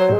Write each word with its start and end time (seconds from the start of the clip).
Rudi. 0.00 0.16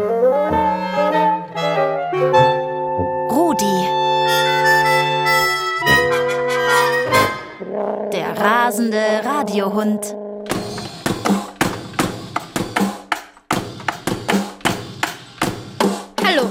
Der 8.13 8.37
rasende 8.37 9.23
Radiohund. 9.25 10.15
Hallo, 16.27 16.51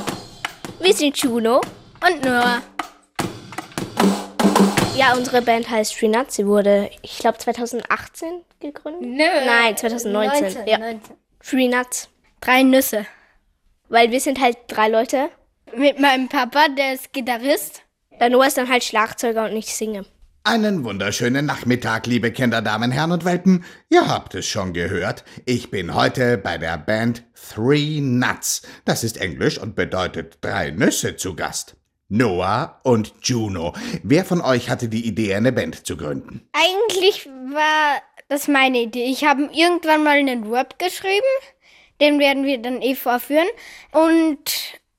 wir 0.79 0.93
sind 0.93 1.15
Juno 1.19 1.61
und 2.03 2.25
Noah. 2.25 2.63
Ja, 4.95 5.13
unsere 5.13 5.43
Band 5.43 5.69
heißt 5.69 5.93
Free 5.95 6.07
Nuts. 6.07 6.35
Sie 6.35 6.47
wurde, 6.47 6.89
ich 7.03 7.19
glaube, 7.19 7.37
2018 7.37 8.41
gegründet. 8.59 9.03
Nö. 9.03 9.45
Nein, 9.45 9.77
2019. 9.77 10.41
19, 10.41 10.67
ja. 10.67 10.79
19. 10.79 11.15
Free 11.41 11.67
Nuts. 11.67 12.09
Drei 12.41 12.63
Nüsse. 12.63 13.05
Weil 13.89 14.11
wir 14.11 14.19
sind 14.19 14.39
halt 14.39 14.57
drei 14.67 14.87
Leute. 14.87 15.29
Mit 15.75 15.99
meinem 15.99 16.29
Papa, 16.29 16.67
der 16.77 16.93
ist 16.93 17.11
Gitarrist. 17.11 17.81
Der 18.19 18.29
Noah 18.29 18.47
ist 18.47 18.57
dann 18.57 18.69
halt 18.69 18.83
Schlagzeuger 18.83 19.45
und 19.45 19.55
ich 19.55 19.73
singe. 19.73 20.05
Einen 20.43 20.83
wunderschönen 20.83 21.45
Nachmittag, 21.45 22.07
liebe 22.07 22.31
Kinder, 22.31 22.61
Damen, 22.61 22.91
Herren 22.91 23.11
und 23.11 23.25
Welpen. 23.25 23.65
Ihr 23.89 24.07
habt 24.07 24.35
es 24.35 24.47
schon 24.47 24.73
gehört. 24.73 25.25
Ich 25.45 25.69
bin 25.71 25.95
heute 25.95 26.37
bei 26.37 26.57
der 26.57 26.77
Band 26.77 27.23
Three 27.33 27.99
Nuts. 27.99 28.61
Das 28.85 29.03
ist 29.03 29.17
Englisch 29.17 29.57
und 29.57 29.75
bedeutet 29.75 30.37
drei 30.41 30.71
Nüsse 30.71 31.17
zu 31.17 31.35
Gast. 31.35 31.75
Noah 32.09 32.79
und 32.83 33.13
Juno. 33.21 33.73
Wer 34.03 34.23
von 34.23 34.41
euch 34.41 34.69
hatte 34.69 34.87
die 34.87 35.05
Idee, 35.05 35.35
eine 35.35 35.51
Band 35.51 35.85
zu 35.85 35.97
gründen? 35.97 36.47
Eigentlich 36.53 37.27
war 37.53 38.01
das 38.27 38.47
meine 38.47 38.81
Idee. 38.81 39.05
Ich 39.05 39.23
habe 39.23 39.49
irgendwann 39.53 40.03
mal 40.03 40.17
einen 40.17 40.51
Rap 40.51 40.77
geschrieben. 40.79 41.25
Den 42.01 42.19
werden 42.19 42.45
wir 42.45 42.57
dann 42.59 42.81
eh 42.81 42.95
vorführen. 42.95 43.47
Und 43.91 44.39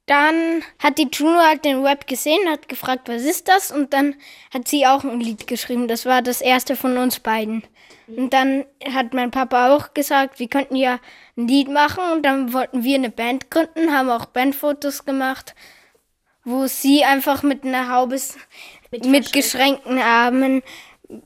dann 0.06 0.62
hat 0.78 0.98
die 0.98 1.08
Juno 1.12 1.38
halt 1.38 1.64
den 1.64 1.84
Rap 1.86 2.06
gesehen, 2.06 2.48
hat 2.50 2.68
gefragt, 2.68 3.08
was 3.08 3.22
ist 3.22 3.48
das? 3.48 3.70
Und 3.70 3.92
dann 3.92 4.16
hat 4.52 4.66
sie 4.68 4.86
auch 4.86 5.04
ein 5.04 5.20
Lied 5.20 5.46
geschrieben. 5.46 5.88
Das 5.88 6.04
war 6.04 6.20
das 6.20 6.40
erste 6.40 6.76
von 6.76 6.98
uns 6.98 7.20
beiden. 7.20 7.62
Und 8.08 8.32
dann 8.32 8.64
hat 8.92 9.14
mein 9.14 9.30
Papa 9.30 9.74
auch 9.74 9.94
gesagt, 9.94 10.40
wir 10.40 10.48
könnten 10.48 10.74
ja 10.74 10.98
ein 11.36 11.46
Lied 11.46 11.68
machen. 11.68 12.02
Und 12.12 12.22
dann 12.24 12.52
wollten 12.52 12.82
wir 12.82 12.96
eine 12.96 13.10
Band 13.10 13.50
gründen, 13.52 13.96
haben 13.96 14.10
auch 14.10 14.26
Bandfotos 14.26 15.04
gemacht, 15.04 15.54
wo 16.44 16.66
sie 16.66 17.04
einfach 17.04 17.44
mit 17.44 17.64
einer 17.64 17.88
Haube, 17.94 18.16
s- 18.16 18.36
mit, 18.90 19.32
geschränkten 19.32 19.98
Armen 19.98 20.62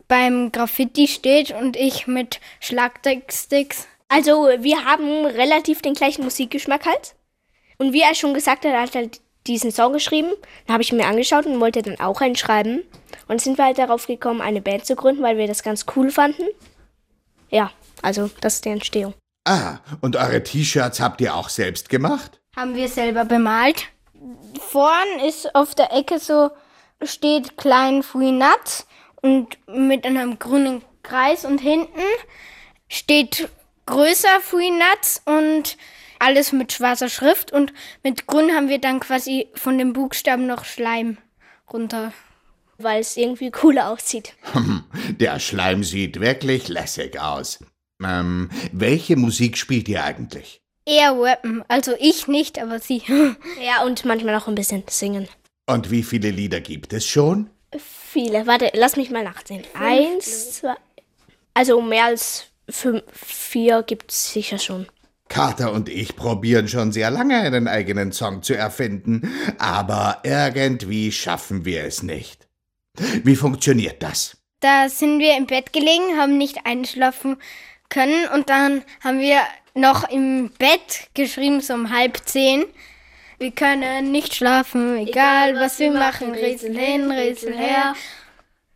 beim 0.08 0.52
Graffiti 0.52 1.08
steht 1.08 1.52
und 1.52 1.76
ich 1.76 2.06
mit 2.06 2.38
Schlagzeugsticks. 2.60 3.88
Also, 4.14 4.48
wir 4.60 4.84
haben 4.84 5.26
relativ 5.26 5.82
den 5.82 5.94
gleichen 5.94 6.22
Musikgeschmack 6.22 6.86
halt. 6.86 7.14
Und 7.78 7.92
wie 7.92 8.02
er 8.02 8.14
schon 8.14 8.32
gesagt 8.32 8.64
hat, 8.64 8.72
er 8.72 8.82
hat 8.82 8.94
halt 8.94 9.20
diesen 9.46 9.72
Song 9.72 9.92
geschrieben. 9.92 10.30
Dann 10.66 10.74
habe 10.74 10.82
ich 10.82 10.92
mir 10.92 11.06
angeschaut 11.06 11.46
und 11.46 11.60
wollte 11.60 11.82
dann 11.82 11.98
auch 11.98 12.20
einen 12.20 12.36
schreiben. 12.36 12.82
Und 13.26 13.40
sind 13.40 13.58
wir 13.58 13.64
halt 13.64 13.78
darauf 13.78 14.06
gekommen, 14.06 14.40
eine 14.40 14.60
Band 14.60 14.86
zu 14.86 14.94
gründen, 14.94 15.22
weil 15.22 15.36
wir 15.36 15.48
das 15.48 15.62
ganz 15.62 15.84
cool 15.96 16.10
fanden. 16.10 16.44
Ja, 17.50 17.72
also 18.02 18.30
das 18.40 18.54
ist 18.54 18.64
die 18.64 18.70
Entstehung. 18.70 19.14
Ah, 19.46 19.78
und 20.00 20.16
eure 20.16 20.42
T-Shirts 20.42 21.00
habt 21.00 21.20
ihr 21.20 21.34
auch 21.34 21.48
selbst 21.48 21.88
gemacht? 21.88 22.40
Haben 22.56 22.76
wir 22.76 22.88
selber 22.88 23.24
bemalt. 23.24 23.88
Vorn 24.60 25.20
ist 25.26 25.54
auf 25.54 25.74
der 25.74 25.92
Ecke 25.92 26.18
so, 26.18 26.50
steht 27.02 27.56
klein 27.56 28.02
Free 28.02 28.32
Nuts 28.32 28.86
und 29.20 29.58
mit 29.66 30.06
einem 30.06 30.38
grünen 30.38 30.82
Kreis 31.02 31.44
und 31.44 31.60
hinten 31.60 32.00
steht 32.88 33.48
größer 33.86 34.40
Free 34.40 34.70
Nuts 34.70 35.22
und 35.24 35.76
alles 36.18 36.52
mit 36.52 36.72
schwarzer 36.72 37.08
Schrift 37.08 37.52
und 37.52 37.72
mit 38.02 38.26
grün 38.26 38.52
haben 38.52 38.68
wir 38.68 38.78
dann 38.78 39.00
quasi 39.00 39.48
von 39.54 39.78
den 39.78 39.92
Buchstaben 39.92 40.46
noch 40.46 40.64
Schleim 40.64 41.18
runter. 41.72 42.12
Weil 42.78 43.00
es 43.00 43.16
irgendwie 43.16 43.50
cooler 43.50 43.90
aussieht. 43.90 44.34
Der 45.20 45.38
Schleim 45.38 45.84
sieht 45.84 46.18
wirklich 46.18 46.66
lässig 46.68 47.20
aus. 47.20 47.60
Ähm, 48.02 48.50
welche 48.72 49.16
Musik 49.16 49.56
spielt 49.56 49.88
ihr 49.88 50.02
eigentlich? 50.02 50.60
Eher 50.84 51.12
rappen, 51.12 51.64
also 51.68 51.94
ich 51.98 52.26
nicht, 52.26 52.58
aber 52.60 52.80
sie. 52.80 53.02
Ja, 53.62 53.84
und 53.84 54.04
manchmal 54.04 54.34
auch 54.34 54.48
ein 54.48 54.56
bisschen 54.56 54.82
singen. 54.88 55.28
Und 55.66 55.90
wie 55.90 56.02
viele 56.02 56.30
Lieder 56.30 56.60
gibt 56.60 56.92
es 56.92 57.06
schon? 57.06 57.48
Viele. 57.78 58.46
Warte, 58.46 58.70
lass 58.74 58.96
mich 58.96 59.10
mal 59.10 59.24
nachsehen. 59.24 59.62
Eins, 59.74 60.54
zwei. 60.54 60.74
Also 61.54 61.80
mehr 61.80 62.06
als 62.06 62.48
fünf, 62.68 63.02
vier 63.12 63.82
gibt 63.82 64.10
es 64.10 64.32
sicher 64.32 64.58
schon. 64.58 64.86
Carter 65.28 65.72
und 65.72 65.88
ich 65.88 66.16
probieren 66.16 66.68
schon 66.68 66.92
sehr 66.92 67.10
lange 67.10 67.38
einen 67.38 67.66
eigenen 67.66 68.12
Song 68.12 68.42
zu 68.42 68.54
erfinden, 68.54 69.32
aber 69.58 70.20
irgendwie 70.22 71.10
schaffen 71.12 71.64
wir 71.64 71.84
es 71.84 72.02
nicht. 72.02 72.46
Wie 73.24 73.36
funktioniert 73.36 74.02
das? 74.02 74.36
Da 74.60 74.88
sind 74.88 75.18
wir 75.18 75.36
im 75.36 75.46
Bett 75.46 75.72
gelegen, 75.72 76.18
haben 76.18 76.38
nicht 76.38 76.64
einschlafen 76.64 77.36
können 77.88 78.28
und 78.28 78.48
dann 78.48 78.82
haben 79.02 79.18
wir 79.18 79.40
noch 79.74 80.08
im 80.08 80.50
Bett 80.58 81.08
geschrieben, 81.14 81.60
so 81.60 81.74
um 81.74 81.90
halb 81.90 82.18
zehn. 82.24 82.64
Wir 83.38 83.50
können 83.50 84.12
nicht 84.12 84.34
schlafen, 84.34 84.96
egal, 84.96 85.56
was 85.56 85.78
wir 85.80 85.90
machen, 85.90 86.32
Rätsel 86.32 86.78
hin, 86.78 87.10
Rätsel 87.10 87.56
her. 87.56 87.94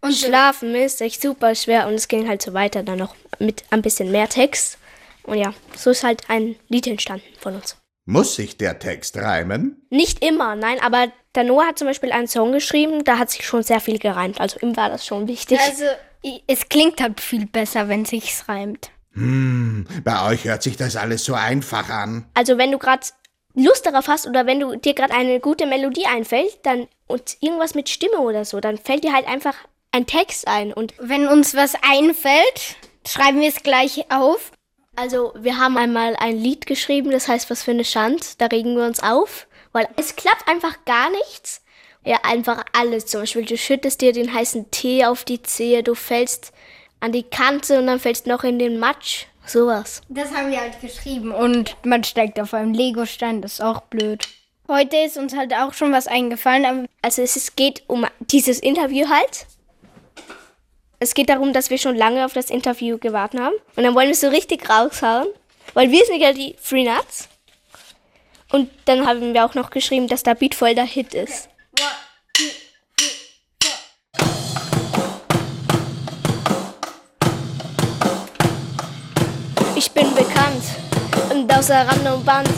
Und 0.00 0.14
Schlafen 0.14 0.75
ist 0.75 1.00
echt 1.00 1.20
super 1.20 1.54
schwer 1.54 1.88
und 1.88 1.94
es 1.94 2.09
ging 2.09 2.28
halt 2.28 2.42
so 2.42 2.54
weiter, 2.54 2.82
dann 2.82 2.98
noch 2.98 3.14
mit 3.38 3.64
ein 3.70 3.82
bisschen 3.82 4.10
mehr 4.12 4.28
Text. 4.28 4.78
Und 5.25 5.38
ja, 5.38 5.53
so 5.76 5.91
ist 5.91 6.04
halt 6.04 6.22
ein 6.28 6.56
Lied 6.69 6.86
entstanden 6.86 7.26
von 7.38 7.56
uns. 7.56 7.76
Muss 8.06 8.37
sich 8.37 8.56
der 8.56 8.78
Text 8.78 9.19
reimen? 9.19 9.82
Nicht 9.91 10.25
immer, 10.25 10.56
nein, 10.56 10.81
aber 10.81 11.12
der 11.34 11.44
Noah 11.44 11.66
hat 11.66 11.78
zum 11.78 11.88
Beispiel 11.88 12.10
einen 12.10 12.28
Song 12.28 12.53
geschrieben, 12.53 13.04
da 13.04 13.19
hat 13.19 13.31
sich 13.31 13.44
schon 13.44 13.62
sehr 13.62 13.81
viel 13.81 13.98
gereimt. 13.98 14.41
Also 14.41 14.58
ihm 14.60 14.76
war 14.76 14.88
das 14.88 15.04
schon 15.04 15.28
wichtig. 15.28 15.58
Also, 15.60 15.84
es 16.47 16.69
klingt 16.69 17.00
halt 17.00 17.20
viel 17.20 17.47
besser, 17.47 17.88
wenn 17.88 18.04
sich's 18.04 18.48
reimt. 18.48 18.91
Hm, 19.12 19.87
bei 20.04 20.26
euch 20.31 20.44
hört 20.44 20.62
sich 20.62 20.76
das 20.76 20.97
alles 20.97 21.25
so 21.25 21.34
einfach 21.34 21.91
an. 21.91 22.25
Also 22.34 22.56
wenn 22.56 22.72
du 22.72 22.78
gerade 22.78 23.06
Lust 23.54 23.84
darauf 23.84 24.08
hast 24.08 24.26
oder 24.26 24.47
wenn 24.47 24.60
du 24.60 24.76
dir 24.76 24.94
gerade 24.94 25.12
eine 25.12 25.41
gute 25.41 25.66
Melodie 25.66 26.06
einfällt, 26.06 26.60
dann 26.62 26.87
und 27.08 27.37
irgendwas 27.41 27.75
mit 27.75 27.88
Stimme 27.88 28.20
oder 28.20 28.44
so, 28.44 28.60
dann 28.60 28.78
fällt 28.78 29.04
dir 29.04 29.12
halt 29.12 29.26
einfach 29.26 29.54
ein 29.93 30.06
Text 30.06 30.47
ein 30.49 30.72
und 30.72 30.94
Wenn 30.99 31.28
uns 31.28 31.54
was 31.54 31.75
einfällt, 31.82 32.76
schreiben 33.06 33.41
wir 33.41 33.49
es 33.49 33.62
gleich 33.62 34.10
auf. 34.10 34.53
also 34.97 35.32
wir 35.38 35.59
haben 35.59 35.76
einmal 35.76 36.16
ein 36.16 36.37
Lied 36.37 36.66
geschrieben, 36.66 37.10
das 37.10 37.28
heißt 37.28 37.50
was 37.50 37.62
für 37.62 37.71
eine 37.71 37.84
Schand, 37.84 38.41
da 38.41 38.47
regen 38.47 38.76
wir 38.76 38.84
uns 38.84 39.03
auf, 39.03 39.47
weil 39.72 39.88
es 39.97 40.16
klappt 40.16 40.49
einfach 40.49 40.84
gar 40.84 41.10
nichts. 41.10 41.62
Ja, 42.04 42.19
einfach 42.22 42.65
alles. 42.72 43.06
Zum 43.06 43.21
Beispiel, 43.21 43.44
du 43.44 43.59
schüttest 43.59 44.00
dir 44.00 44.12
den 44.12 44.32
heißen 44.32 44.71
Tee 44.71 45.04
auf 45.04 45.25
die 45.25 45.43
Zehe, 45.43 45.82
du 45.82 45.94
fällst 45.94 46.53
an 47.00 47.12
die 47.12 47.25
Kante 47.25 47.78
und 47.78 47.87
dann 47.87 48.00
fällst 48.00 48.26
noch 48.26 48.44
in 48.44 48.59
den 48.59 48.78
Matsch. 48.78 49.26
Sowas. 49.44 50.03
Das 50.09 50.32
haben 50.32 50.50
wir 50.50 50.60
halt 50.60 50.81
geschrieben 50.81 51.32
und 51.32 51.76
man 51.84 52.05
steigt 52.05 52.38
auf 52.38 52.53
einem 52.55 52.72
Legostein, 52.75 53.41
das 53.43 53.55
ist 53.55 53.60
auch 53.62 53.81
blöd. 53.82 54.28
Heute 54.69 54.97
ist 54.99 55.16
uns 55.16 55.34
halt 55.34 55.55
auch 55.55 55.72
schon 55.72 55.93
was 55.93 56.06
eingefallen, 56.06 56.66
aber 56.66 56.84
Also 57.03 57.22
es 57.22 57.56
geht 57.56 57.82
um 57.88 58.06
dieses 58.20 58.59
Interview 58.59 59.09
halt. 59.09 59.47
Es 61.00 61.14
geht 61.14 61.28
darum, 61.28 61.53
dass 61.53 61.70
wir 61.70 61.78
schon 61.78 61.94
lange 61.94 62.25
auf 62.25 62.32
das 62.32 62.50
Interview 62.50 62.98
gewartet 62.98 63.38
haben. 63.38 63.54
Und 63.76 63.84
dann 63.84 63.94
wollen 63.94 64.09
wir 64.09 64.12
es 64.12 64.20
so 64.20 64.28
richtig 64.28 64.69
raushauen. 64.69 65.28
Weil 65.75 65.92
wir 65.92 66.04
sind 66.04 66.20
ja 66.20 66.32
die 66.32 66.56
Free 66.60 66.82
Nuts. 66.82 67.28
Und 68.50 68.70
dann 68.86 69.06
haben 69.06 69.32
wir 69.32 69.44
auch 69.44 69.54
noch 69.54 69.70
geschrieben, 69.70 70.08
dass 70.08 70.25
der 70.25 70.34
Beat 70.34 70.56
voll 70.56 70.75
der 70.75 70.84
Hit 70.84 71.14
ist. 71.14 71.48
Ich 79.76 79.92
bin 79.92 80.12
bekannt 80.16 80.64
und 81.31 81.53
außer 81.53 81.76
Rand 81.76 82.08
und 82.08 82.25
Band. 82.25 82.48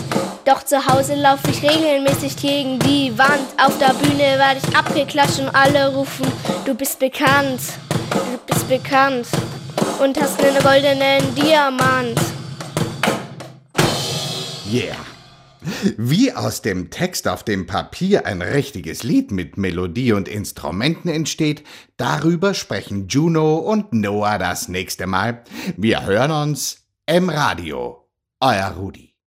Doch 0.47 0.62
zu 0.62 0.86
Hause 0.86 1.16
laufe 1.16 1.50
ich 1.50 1.62
regelmäßig 1.62 2.36
gegen 2.36 2.78
die 2.78 3.12
Wand. 3.18 3.47
Auf 3.62 3.76
der 3.78 3.92
Bühne 3.92 4.38
werde 4.38 4.60
ich 4.65 4.76
abgeklatscht 4.76 5.41
und 5.41 5.50
alle 5.50 5.94
rufen, 5.94 6.26
du 6.65 6.74
bist 6.74 6.98
bekannt, 6.98 7.60
bekannt 8.70 9.26
und 10.00 10.18
hast 10.18 10.40
einen 10.42 10.62
goldenen 10.62 11.34
Diamant. 11.34 12.18
Yeah. 14.72 14.96
Wie 15.98 16.32
aus 16.32 16.62
dem 16.62 16.88
Text 16.88 17.26
auf 17.26 17.42
dem 17.42 17.66
Papier 17.66 18.26
ein 18.26 18.40
richtiges 18.40 19.02
Lied 19.02 19.32
mit 19.32 19.58
Melodie 19.58 20.12
und 20.12 20.28
Instrumenten 20.28 21.08
entsteht, 21.08 21.64
darüber 21.96 22.54
sprechen 22.54 23.08
Juno 23.08 23.56
und 23.56 23.92
Noah 23.92 24.38
das 24.38 24.68
nächste 24.68 25.08
Mal. 25.08 25.42
Wir 25.76 26.06
hören 26.06 26.30
uns 26.30 26.86
im 27.06 27.28
Radio. 27.28 28.08
Euer 28.38 28.68
Rudi. 28.68 29.09